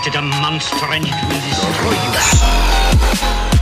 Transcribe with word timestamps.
created 0.00 0.18
a 0.18 0.22
monster 0.22 0.76
and 0.92 1.04
it 1.04 1.14
will 1.28 1.40
destroy 1.40 1.90
you. 3.52 3.57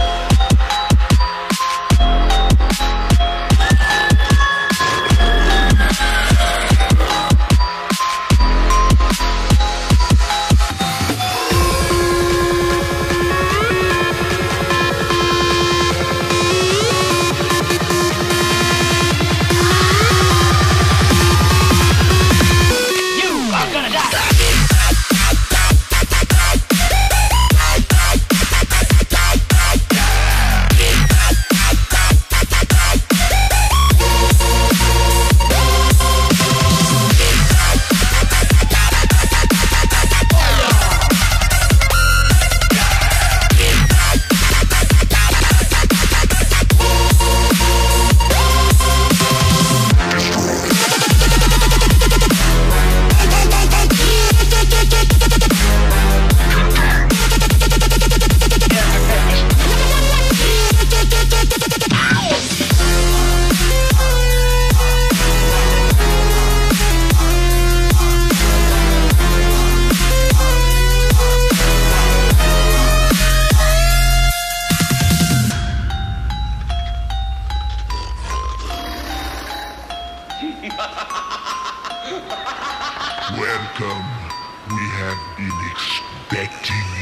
have 85.16 85.36
been 85.36 85.70
expecting 85.70 86.95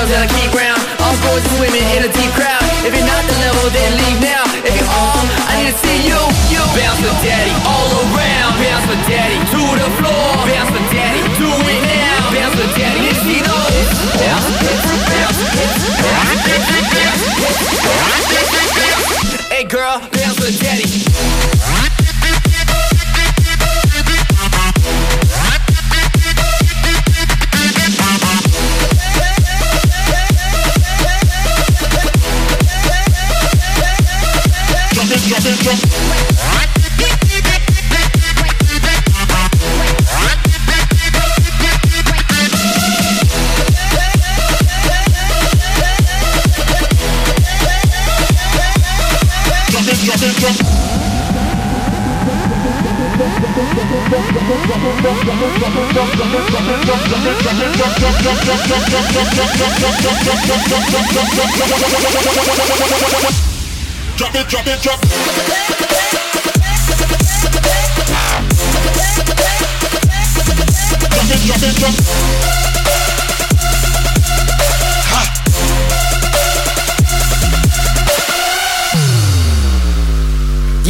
girls 0.00 0.10
that 0.16 0.24
I 0.24 0.28
keep 0.32 0.48
round. 0.56 0.80
All 1.04 1.12
boys 1.28 1.44
and 1.44 1.60
women 1.60 1.84
in 1.92 2.08
a 2.08 2.10
deep 2.16 2.32
crowd. 2.32 2.64
If 2.80 2.96
you're 2.96 3.04
not 3.04 3.20
the 3.28 3.36
level, 3.44 3.68
then 3.68 3.90
leave 4.00 4.20
now. 4.24 4.48
If 4.64 4.72
you're 4.72 4.88
all, 4.88 5.20
I 5.44 5.60
need 5.60 5.72
to 5.72 5.76
see 5.76 6.08
you, 6.08 6.16
you. 6.48 6.62
Bounce 6.72 7.00
with 7.04 7.20
daddy 7.20 7.52
all 7.68 7.88
over 8.00 8.09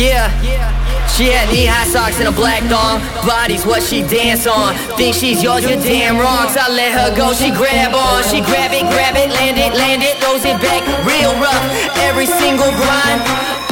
Yeah. 0.00 0.42
yeah. 0.42 0.69
She 1.16 1.28
had 1.28 1.52
knee-high 1.52 1.90
socks 1.90 2.18
and 2.18 2.28
a 2.28 2.34
black 2.34 2.62
thong. 2.70 3.02
Body's 3.26 3.66
what 3.66 3.82
she 3.82 4.00
dance 4.00 4.46
on. 4.46 4.74
Think 4.96 5.14
she's 5.14 5.42
yours, 5.42 5.66
you're 5.66 5.80
damn 5.80 6.16
wrong. 6.16 6.48
So 6.48 6.64
I 6.64 6.68
let 6.72 6.92
her 6.96 7.10
go, 7.12 7.34
she 7.34 7.50
grab 7.50 7.92
on. 7.92 8.24
She 8.24 8.40
grab 8.40 8.72
it, 8.72 8.86
grab 8.88 9.16
it, 9.18 9.28
land 9.28 9.58
it, 9.58 9.76
land 9.76 10.00
it, 10.00 10.16
throws 10.22 10.44
it 10.48 10.56
back 10.62 10.80
real 11.04 11.34
rough. 11.36 11.64
Every 12.08 12.26
single 12.26 12.72
grind, 12.78 13.20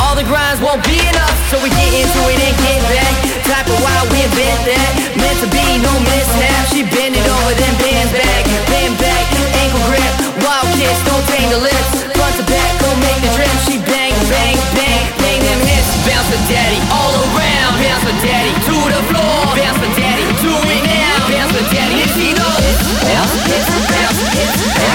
all 0.02 0.12
the 0.18 0.26
grinds 0.28 0.60
won't 0.60 0.84
be 0.84 1.00
enough. 1.00 1.36
So 1.48 1.56
we 1.64 1.72
get 1.72 1.92
into 1.94 2.20
it 2.28 2.40
and 2.42 2.56
get 2.60 2.80
back. 2.92 3.14
Type 3.48 3.68
of 3.70 3.78
wild, 3.80 4.12
we 4.12 4.20
invent 4.20 4.60
that. 4.68 4.92
Meant 5.16 5.38
to 5.40 5.48
be, 5.48 5.64
no 5.80 5.92
mishap. 6.04 6.68
She 6.68 6.84
bend 6.84 7.16
it 7.16 7.24
over, 7.24 7.54
then 7.56 7.74
bend 7.80 8.12
back, 8.12 8.44
bend 8.68 8.94
back, 9.00 9.24
ankle 9.56 9.82
grip. 9.88 10.12
Wild 10.44 10.68
kicks, 10.76 11.00
don't 11.08 11.24
the 11.48 11.60
lips. 11.64 11.90
Front 12.12 12.34
to 12.36 12.44
back, 12.44 12.87
Bounce 16.28 16.44
for 16.44 16.52
daddy, 16.52 16.76
all 16.92 17.14
around. 17.24 17.80
Bounce 17.80 18.04
for 18.04 18.12
daddy, 18.26 18.52
to 18.52 18.76
the 18.92 19.00
floor. 19.08 19.56
Bounce 19.56 19.78
for 19.78 19.88
daddy, 19.98 20.24
do 20.42 20.52
it 20.68 20.84
now. 20.84 21.26
Bounce 21.26 21.52
for 21.56 21.64
daddy, 21.74 22.02
and 22.02 22.10
she 22.10 22.34
knows. 22.34 22.76
Bounce, 23.00 23.32
bounce, 23.48 23.88
bounce, 23.88 24.20
bounce. 24.36 24.88